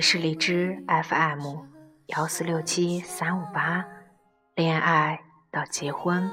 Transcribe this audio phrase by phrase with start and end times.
[0.00, 1.58] 是荔枝 FM
[2.06, 3.84] 幺四六七三五八，
[4.54, 6.30] 恋爱到结婚，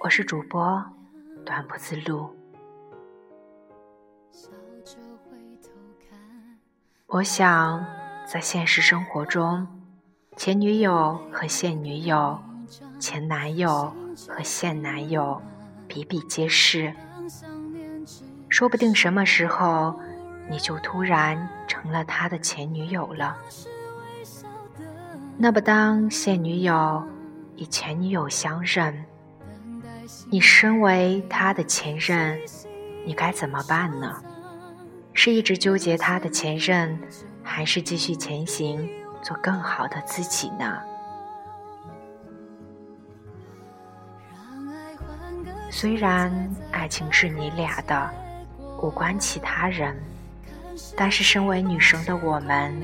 [0.00, 0.82] 我是主播
[1.44, 2.34] 短不自路。
[7.06, 7.84] 我想
[8.26, 9.66] 在现实生活中，
[10.36, 12.40] 前女友和现女友，
[12.98, 13.94] 前男友
[14.26, 15.40] 和现男友
[15.86, 16.94] 比比皆是，
[18.48, 20.00] 说不定什么时候。
[20.50, 23.36] 你就突然成了他的前女友了。
[25.36, 27.02] 那么，当现女友
[27.56, 29.04] 与前女友相认，
[30.30, 32.40] 你身为他的前任，
[33.04, 34.20] 你该怎么办呢？
[35.12, 36.98] 是一直纠结他的前任，
[37.42, 38.88] 还是继续前行，
[39.22, 40.78] 做更好的自己呢？
[45.70, 46.32] 虽然
[46.72, 48.10] 爱情是你俩的，
[48.82, 49.96] 无关其他人。
[50.96, 52.74] 但是，身为女生的我们，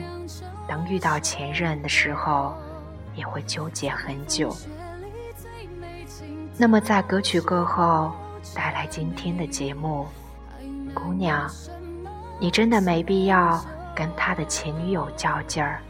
[0.68, 2.54] 当遇到前任的时候，
[3.14, 4.56] 也会纠结很久。
[6.56, 8.12] 那么，在歌曲过后，
[8.54, 10.06] 带来今天的节目，
[10.94, 11.50] 姑娘，
[12.38, 13.64] 你真的没必要
[13.94, 15.80] 跟他的前女友较劲儿。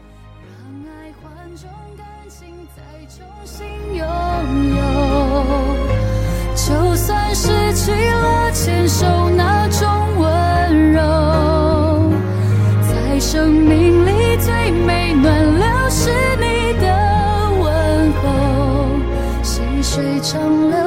[6.55, 9.24] 就算失去了牵手
[20.25, 20.84] 成了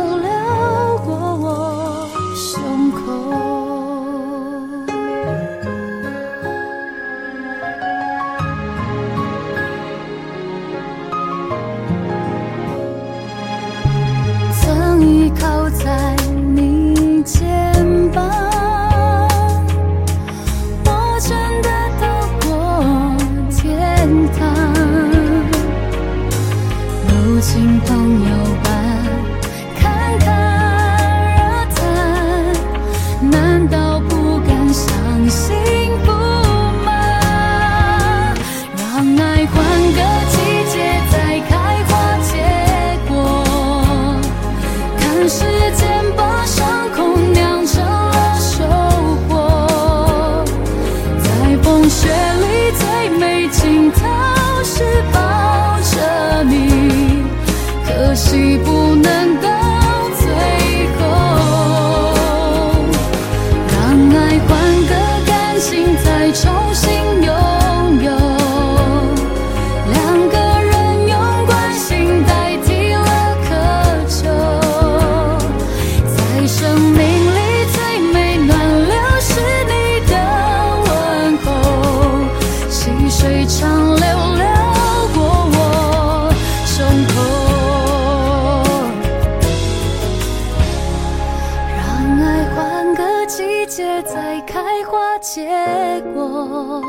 [95.39, 96.83] 结果，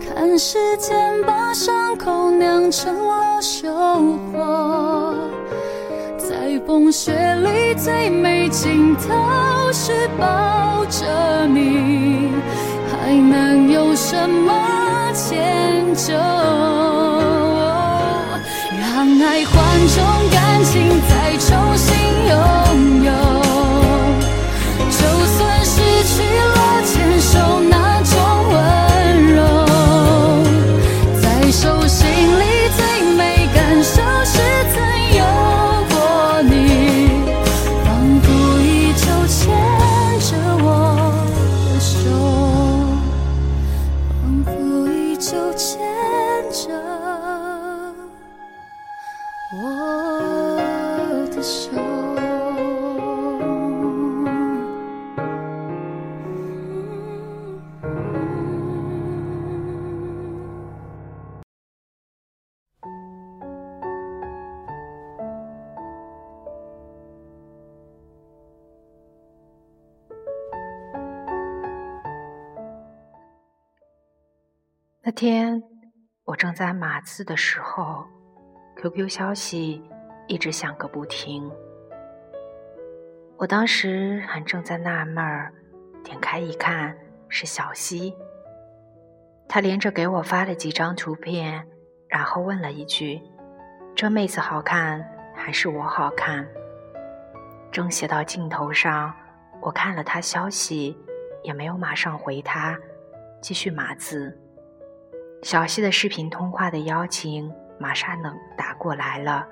[0.00, 0.38] 看。
[0.38, 0.96] 时间
[1.26, 5.14] 把伤口酿成了收获，
[6.16, 9.12] 在风雪里最美镜头
[9.72, 12.30] 是抱着你，
[12.90, 16.14] 还能有什么迁就？
[18.80, 19.54] 让爱换
[19.88, 21.94] 种感情，再重新
[22.28, 23.23] 拥有。
[75.06, 75.62] 那天
[76.24, 78.06] 我正在码字的时候
[78.76, 79.82] ，QQ 消息
[80.28, 81.52] 一直响个不停。
[83.36, 85.52] 我当时还正在纳闷儿，
[86.02, 86.96] 点开一看
[87.28, 88.16] 是小溪。
[89.46, 91.68] 他连着给我发了几张图片，
[92.08, 93.20] 然后问了一句
[93.94, 96.48] ：“这妹子好看还是我好看？”
[97.70, 99.14] 正写到镜头上，
[99.60, 100.96] 我看了他消息，
[101.42, 102.78] 也没有马上回他，
[103.42, 104.40] 继续码字。
[105.44, 109.46] 小溪的视频通话的邀请马上能打过来了，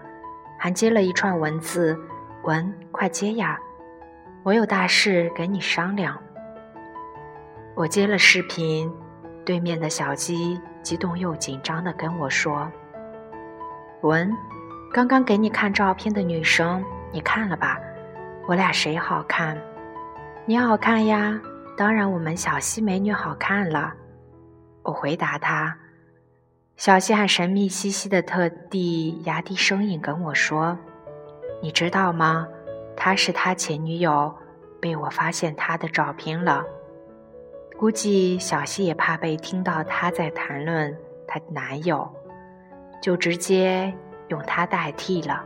[0.59, 1.95] 还接了一串文字
[2.45, 3.61] ：“文，快接呀，
[4.43, 6.19] 我有大事跟你商量。”
[7.77, 8.91] 我接了视频，
[9.45, 12.73] 对面的小鸡激动又紧张地跟我说
[14.01, 14.35] ：“文，
[14.95, 17.79] 刚刚给你看照片的女生，你看了吧？
[18.49, 19.61] 我俩谁好看？
[20.47, 21.39] 你好看呀，
[21.77, 23.93] 当然我们小溪美女好看了。”
[24.85, 25.77] 我回答他。
[26.77, 30.77] 小西还神秘兮兮的特地压低声音跟我说
[31.63, 32.49] ：“你知道吗？
[32.97, 34.35] 他是他前女友，
[34.81, 36.65] 被我发现他的照片了。
[37.79, 40.97] 估计小西也怕被听到他在谈论
[41.27, 42.09] 她男友，
[43.01, 43.93] 就直接
[44.29, 45.45] 用他代替了。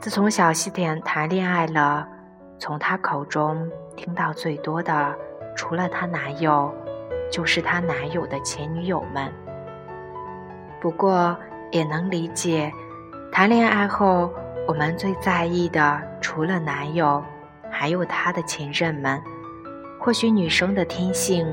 [0.00, 2.08] 自从小西谈谈恋爱了，
[2.58, 5.14] 从他口中听到最多的，
[5.54, 6.72] 除了她男友，
[7.30, 9.32] 就是她男友的前女友们。”
[10.80, 11.36] 不过
[11.70, 12.72] 也能理解，
[13.32, 14.32] 谈恋爱后，
[14.66, 17.22] 我们最在意的除了男友，
[17.70, 19.20] 还有他的前任们。
[20.00, 21.46] 或许女生的天性，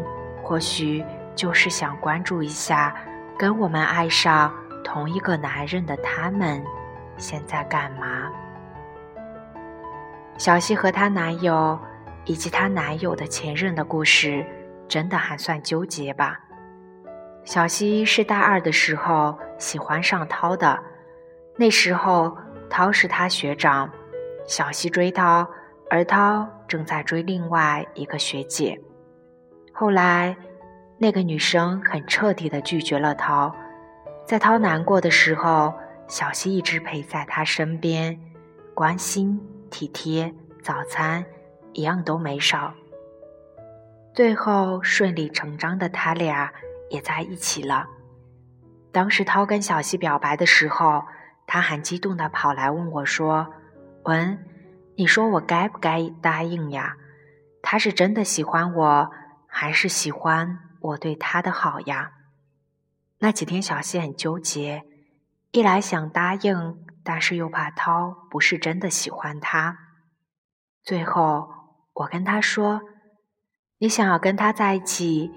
[0.43, 1.03] 或许
[1.35, 2.95] 就是想关注一下，
[3.37, 6.63] 跟我们爱上同一个男人的他们，
[7.17, 8.31] 现在干嘛？
[10.37, 11.79] 小西和她男友，
[12.25, 14.45] 以及她男友的前任的故事，
[14.87, 16.39] 真的还算纠结吧？
[17.45, 20.77] 小西是大二的时候喜欢上涛的，
[21.55, 22.35] 那时候
[22.71, 23.89] 涛是他学长，
[24.47, 25.47] 小西追涛，
[25.91, 28.81] 而涛正在追另外一个学姐。
[29.71, 30.35] 后来，
[30.97, 33.55] 那个女生很彻底的拒绝了涛，
[34.25, 35.71] 在涛难过的时候，
[36.07, 38.19] 小西一直陪在他身边，
[38.73, 39.39] 关心、
[39.69, 40.33] 体贴，
[40.63, 41.23] 早餐
[41.73, 42.73] 一样都没少。
[44.15, 46.51] 最后顺理成章的他俩。
[46.95, 47.87] 也在一起了。
[48.91, 51.03] 当时涛跟小西表白的时候，
[51.45, 53.53] 他还激动地跑来问我说
[54.05, 54.39] ：“文，
[54.95, 56.95] 你说我该不该答应呀？
[57.61, 59.11] 他是真的喜欢我，
[59.47, 62.13] 还是喜欢我对他的好呀？”
[63.19, 64.83] 那几天小西很纠结，
[65.51, 69.77] 一来想答应，但是又怕涛不是真的喜欢他。
[70.83, 71.49] 最后
[71.93, 72.81] 我跟他说
[73.79, 75.31] ：“你想要跟他在一起。”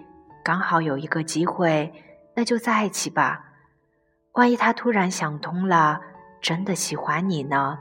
[0.48, 1.92] 刚好有一个机会，
[2.34, 3.50] 那就在一起吧。
[4.32, 6.00] 万一他突然想通了，
[6.40, 7.78] 真的喜欢你呢？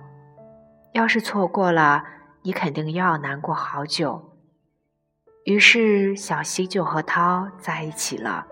[0.91, 2.03] 要是错过了，
[2.41, 4.33] 你肯定又要难过好久。
[5.45, 8.45] 于是小溪就和涛在一起了。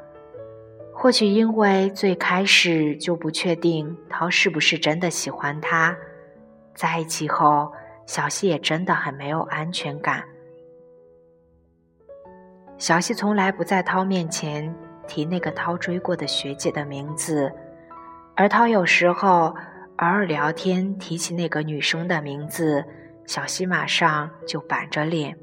[0.93, 5.93] 或许因为最开始就不确定涛是不是真的喜欢他，
[6.73, 7.69] 在一起后，
[8.05, 10.23] 小溪也真的很没有安全感。
[12.77, 14.73] 小西从来不在涛面前
[15.07, 17.51] 提那个涛追过的学姐的名字，
[18.35, 19.55] 而涛有时候
[19.97, 22.83] 偶尔聊天提起那个女生的名字，
[23.25, 25.35] 小西马上就板着脸。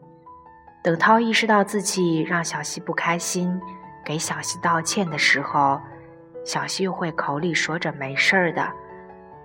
[0.83, 3.59] 等涛意识到自己让小西不开心，
[4.05, 5.81] 给小西道歉的时候，
[6.45, 8.71] 小西又会口里说着没事儿的，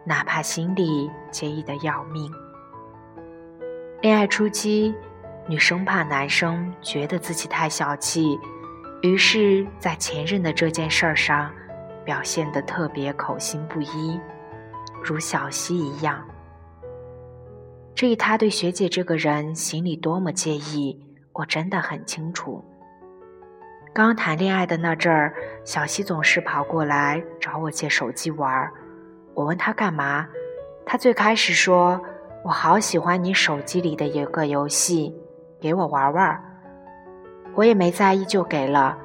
[0.03, 2.29] 哪怕心里介意的要命。
[4.01, 4.93] 恋爱初期。
[5.49, 8.37] 女生怕男生觉得自己太小气，
[9.01, 11.49] 于是，在前任的这件事儿上，
[12.03, 14.19] 表现得特别口心不一，
[15.01, 16.21] 如小溪一样。
[17.95, 20.99] 至于他对学姐这个人心里多么介意，
[21.31, 22.63] 我真的很清楚。
[23.93, 28.73] 刚谈恋爱的那阵儿，小溪总是跑过来找我借手机玩儿
[29.33, 30.27] 我问他干嘛，
[30.85, 31.99] 他最开始说
[32.43, 35.15] ：“我好喜欢你手机里的一个游戏。”
[35.59, 36.39] 给我玩玩，
[37.55, 38.95] 我也没在意，就给了。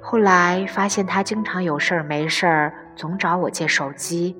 [0.00, 4.36] 后来发现他经常有事儿没事儿总找我借手机，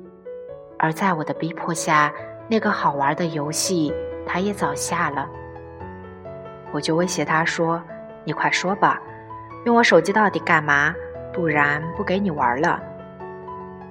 [0.78, 2.12] 而在我的逼迫下，
[2.48, 3.94] 那个好玩的游戏
[4.26, 5.28] 他也早下了。
[6.72, 7.80] 我就威胁他说
[8.24, 9.00] ：“你快说吧，
[9.64, 10.92] 用我手机到底干嘛？
[11.32, 12.82] 不然不给你玩了。”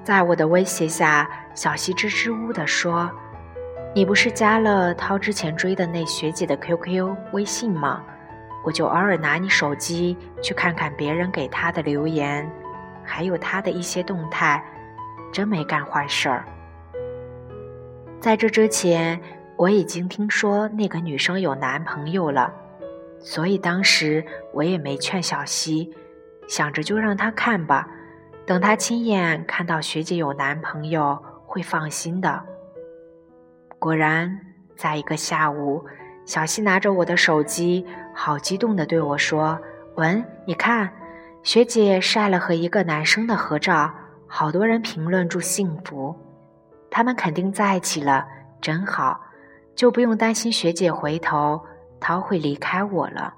[0.03, 3.09] 在我的威胁下，小西支支吾吾地说。
[3.93, 8.03] 你不是加了涛之前追的那学姐的 QQ 微信吗？
[8.63, 12.47] 我就偶尔拿你手机去看看别人给他的留言，
[13.03, 14.63] 还有他的一些动态，
[15.31, 16.45] 真没干坏事儿。
[18.19, 19.19] 在这之前，
[19.55, 22.53] 我已经听说那个女生有男朋友了，
[23.19, 25.91] 所以当时我也没劝小溪，
[26.47, 27.87] 想着就让她看吧，
[28.45, 32.43] 等她亲眼看到学姐有男朋友，会放心的。
[33.79, 34.39] 果然，
[34.75, 35.85] 在一个下午，
[36.25, 39.59] 小西拿着我的手机，好激动地对我说
[39.95, 40.91] ：“文，你看，
[41.43, 43.93] 学姐晒了和一个男生的合照，
[44.25, 46.15] 好多人评论祝幸福，
[46.89, 48.27] 他们肯定在一起了，
[48.59, 49.21] 真好，
[49.75, 51.63] 就不用担心学姐回头
[51.99, 53.35] 涛会离开我了。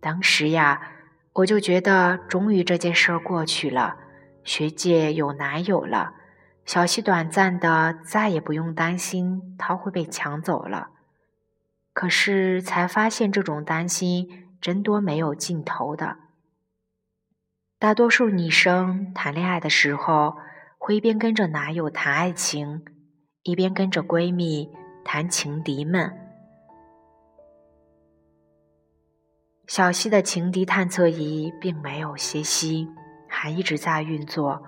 [0.00, 0.80] 当时呀，
[1.34, 3.96] 我就觉得终于这件事儿过去了，
[4.42, 6.12] 学姐有男友了，
[6.70, 10.90] 小溪短暂的再也不用担心涛会被抢走了。
[11.92, 16.18] 可是才发现，这种担心真多没有尽头的。
[17.80, 20.36] 大多数女生谈恋爱的时候，
[20.78, 22.84] 会一边跟着男友谈爱情，
[23.42, 24.70] 一边跟着闺蜜
[25.04, 26.16] 谈情敌们。
[29.66, 32.86] 小溪的情敌探测仪并没有歇息，
[33.28, 34.62] 还一直在运作。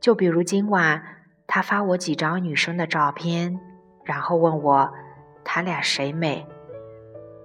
[0.00, 1.02] 就比如今晚，
[1.46, 3.58] 他发我几张女生的照片，
[4.04, 4.92] 然后问我，
[5.44, 6.46] 他俩谁美。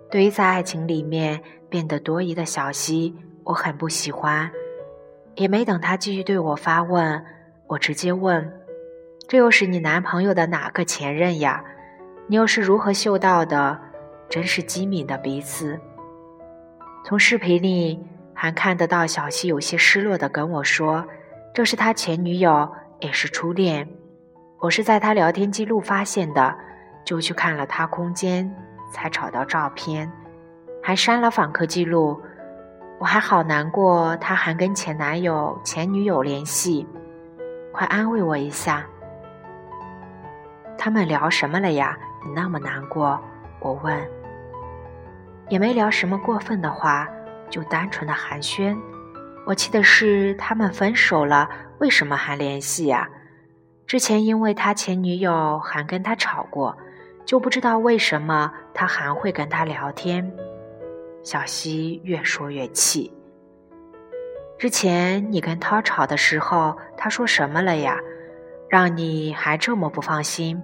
[0.10, 4.50] 对于在爱情里面变得多疑的小溪，我很不喜欢。
[5.36, 7.24] 也没等他继续对我发问，
[7.68, 8.51] 我直接问
[9.27, 11.63] ：“这又是你男朋友的哪个前任呀？
[12.27, 13.80] 你又是如何嗅到的？
[14.30, 15.80] 真是机敏的鼻子。”
[17.06, 21.06] 从视频里还看得到小溪有些失落的跟我说
[21.54, 23.88] ：“这是他前女友，也是初恋。
[24.60, 26.56] 我是在他聊天记录发现的，
[27.04, 28.50] 就去看了他空间。”
[28.89, 30.10] 才找到照片，
[30.82, 32.18] 还删了访客记录，
[33.00, 34.16] 我还好难过。
[34.16, 36.88] 他还跟前男友、前女友联系，
[37.74, 38.86] 快安慰我一下。
[40.77, 41.98] 他们聊什么了呀？
[42.25, 43.22] 你那么难过？
[43.60, 44.10] 我问。
[45.50, 47.06] 也没聊什么过分的话，
[47.50, 48.74] 就单纯的寒暄。
[49.48, 51.50] 我气的是他们分手了，
[51.80, 53.08] 为什么还联系呀？
[53.86, 56.77] 之前因为他前女友还跟他吵过。
[57.25, 60.32] 就不知道为什么他还会跟他聊天。
[61.24, 63.12] 小溪越说越气。
[64.58, 67.98] 之前你跟涛吵的时候，他说什么了呀？
[68.70, 70.62] 让你还这么不放心？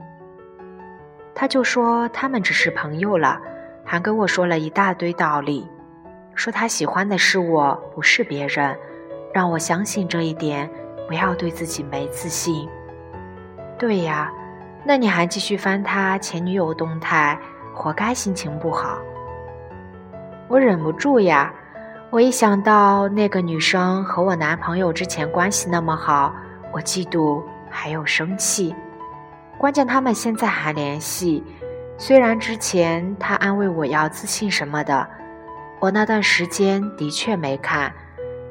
[1.36, 3.42] 他就说他们只是朋友了，
[3.84, 5.68] 还跟我说了一大堆道理，
[6.36, 8.78] 说他喜欢的是我，不是别人，
[9.34, 10.70] 让我相信这一点，
[11.08, 12.68] 不要对自己没自信。
[13.78, 14.32] 对呀。
[14.86, 17.40] 那你还继续翻他前女友动态，
[17.74, 18.98] 活该心情不好。
[20.50, 21.54] 我忍不住呀，
[22.10, 26.36] 我一想到那个女生和我男朋友之前关系那么好，
[26.74, 28.75] 我嫉妒还有生气。
[29.58, 31.42] 关键他们现在还联系，
[31.98, 35.08] 虽然之前他安慰我要自信什么的，
[35.84, 37.94] 我那段时间的确没看，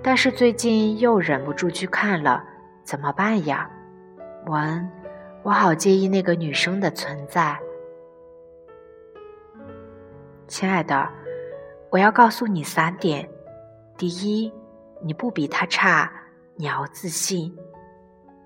[0.03, 2.45] 但是最近又忍不住去看了，
[2.85, 3.71] 怎么办呀？
[4.45, 4.87] 文。
[5.43, 7.59] 我好介意那个女生的存在，
[10.47, 11.09] 亲爱的，
[11.89, 13.27] 我要告诉你三点：
[13.97, 14.53] 第一，
[15.03, 16.13] 你不比他差，
[16.57, 17.51] 你要自信；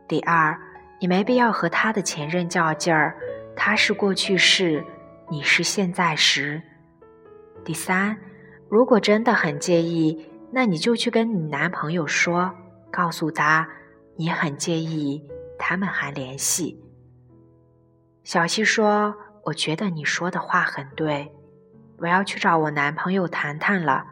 [0.07, 0.57] 第二，
[1.01, 3.17] 你没必要和他的前任较劲儿，
[3.57, 4.85] 他是过去式，
[5.29, 6.63] 你是现在时；
[7.65, 8.17] 第三，
[8.69, 12.53] 如果真的很介意，那你就去跟你男朋友说，
[12.91, 13.69] 告诉他
[14.17, 16.83] 你很介意他们还联系。
[18.25, 21.33] 小溪说：“我觉得你说的话很对，
[21.99, 24.05] 我要去找我男朋友谈谈了，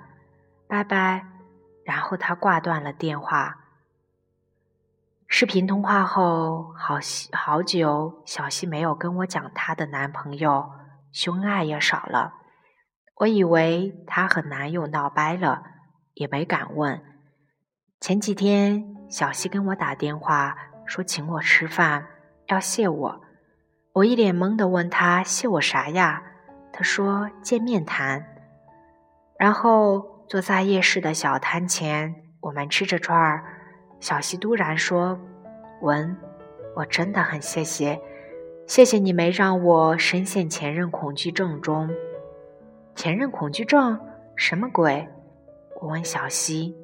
[0.68, 1.26] 拜拜。”
[1.84, 3.56] 然后他挂断了电话。
[5.26, 6.98] 视频通话后，好
[7.32, 10.70] 好久，小溪没有跟我讲她的男朋友，
[11.10, 12.32] 凶爱也少了。
[13.16, 15.62] 我以为她和男友闹掰了，
[16.14, 17.00] 也没敢问。
[18.00, 22.06] 前几天，小溪跟我打电话说请我吃饭，
[22.48, 23.20] 要谢我。
[23.94, 26.22] 我一脸懵的问他：“谢我啥呀？”
[26.72, 28.26] 他说：“见面谈。”
[29.38, 33.44] 然后坐在夜市的小摊前，我们吃着串儿。
[34.00, 35.18] 小溪突然说
[35.80, 36.16] ：“文，
[36.74, 38.00] 我真的很谢谢，
[38.66, 41.88] 谢谢你没让我深陷前任恐惧症中。”
[42.94, 43.98] 前任恐惧症
[44.36, 45.06] 什么鬼？
[45.80, 46.74] 我问小溪。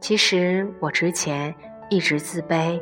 [0.00, 1.54] 其实我之前
[1.88, 2.80] 一直自卑，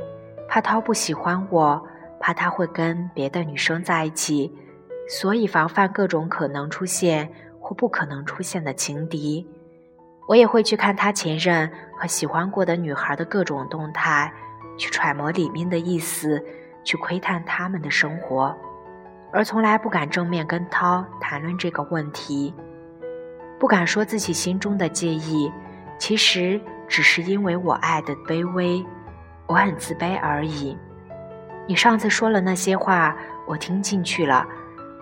[0.49, 1.83] 怕涛不喜欢我。
[2.19, 4.53] 怕他会跟别的女生在一起，
[5.09, 7.29] 所以防范各种可能出现
[7.61, 9.45] 或不可能出现的情敌。
[10.29, 14.33] 我也会去看他前任和喜欢过的女孩的各种动态，
[14.79, 16.41] 去揣摩里面的意思，
[16.85, 18.57] 去窥探他们的生活，
[19.33, 22.55] 而从来不敢正面跟涛谈论这个问题，
[23.59, 25.51] 不敢说自己心中的介意，
[25.99, 28.85] 其实只是因为我爱的卑微，
[29.47, 30.77] 我很自卑而已。
[31.67, 34.47] 你上次说了那些话，我听进去了，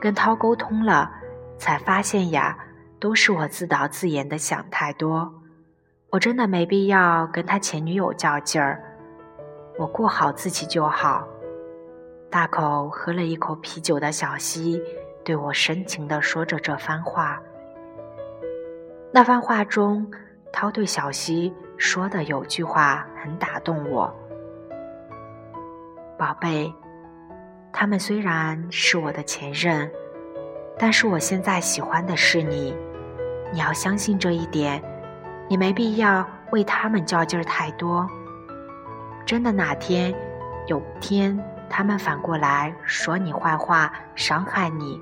[0.01, 1.11] 跟涛沟通了，
[1.59, 2.57] 才发现呀，
[3.01, 5.35] 都是我自导自演的想太多。
[6.11, 8.81] 我真的没必要跟他前女友较劲儿，
[9.79, 11.27] 我过好自己就好。
[12.31, 14.81] 大口喝了一口啤酒的小溪，
[15.25, 17.43] 对我深情地说着这番话。
[19.13, 20.09] 那番话中，
[20.53, 24.15] 涛对小溪说的有句话很打动我
[26.17, 26.73] ：“宝贝，
[27.73, 29.91] 他们虽然是我的前任，
[30.79, 32.73] 但是我现在喜欢的是你，
[33.53, 34.81] 你要相信这一点。
[35.49, 38.09] 你没必要为他们较劲儿太多。
[39.27, 40.15] 真的，哪天
[40.69, 41.37] 有天……”
[41.73, 44.99] 他们反过来说你坏话，伤害你，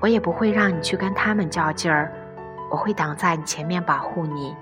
[0.00, 2.10] 我也不会让你去跟他们较劲儿，
[2.70, 4.56] 我会挡在你前面保护你。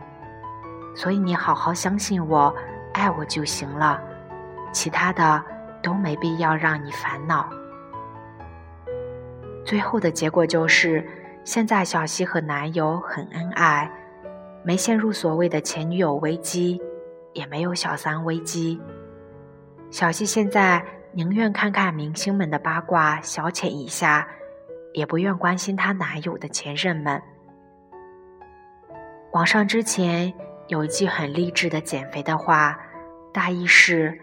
[0.96, 2.52] 所以你好好相信我，
[2.92, 4.02] 爱我就行了，
[4.72, 5.42] 其他的
[5.80, 7.48] 都没必要让你烦恼。
[9.64, 11.08] 最后的结果就是，
[11.44, 13.88] 现在小西和男友很恩爱，
[14.64, 16.82] 没陷入所谓的前女友危机，
[17.32, 18.82] 也没有小三危机。
[19.90, 20.84] 小西现在。
[21.16, 24.28] 宁愿看看明星们的八卦消遣一下，
[24.92, 27.22] 也不愿关心她男友的前任们。
[29.32, 30.34] 网上之前
[30.66, 32.76] 有一句很励志的减肥的话，
[33.32, 34.20] 大意是：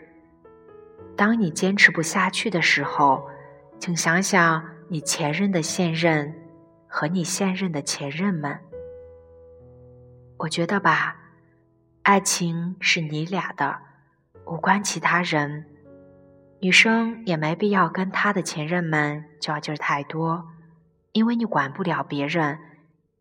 [1.15, 3.25] 当你坚持不下去的时候，
[3.79, 6.33] 请想想你前任的现任
[6.87, 8.59] 和你现任的前任们。
[10.39, 11.15] 我觉得吧，
[12.01, 13.77] 爱情是你俩的，
[14.45, 15.67] 无关其他人。
[16.61, 20.47] 女生也没必要跟她的前任们较劲儿太多，
[21.11, 22.59] 因为你管不了别人，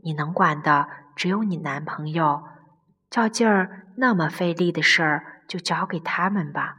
[0.02, 2.44] 你能管的只有你男朋友。
[3.08, 6.76] 较劲儿那么费力的事儿，就交给他们吧，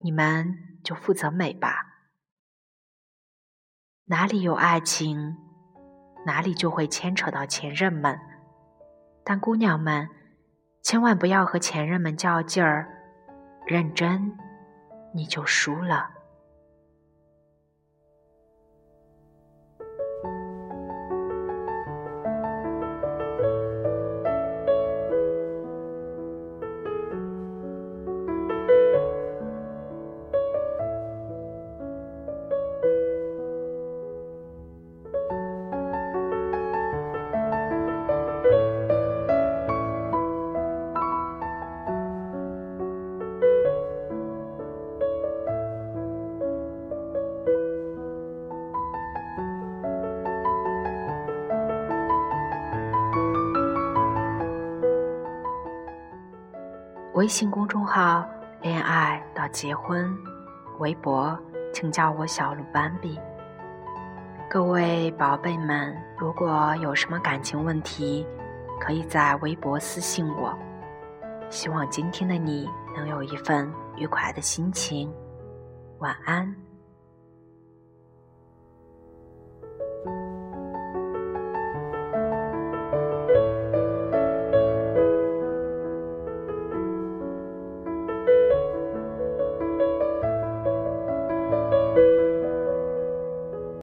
[0.00, 1.86] 你们就负责美吧。
[4.06, 5.36] 哪里有爱情，
[6.26, 8.18] 哪里就会牵扯到前任们。
[9.24, 10.08] 但姑娘们，
[10.82, 12.88] 千万不要和前任们较劲儿，
[13.66, 14.36] 认真。
[15.16, 16.15] 你就输了。
[57.26, 58.24] 微信公众号
[58.62, 60.16] “恋爱到结婚”，
[60.78, 61.36] 微博
[61.74, 63.18] 请叫我小鹿斑比。
[64.48, 68.24] 各位宝贝们，如果有什么感情问题，
[68.78, 70.56] 可以在微博私信我。
[71.50, 75.12] 希望今天的你能有一份愉快的心情。
[75.98, 76.65] 晚安。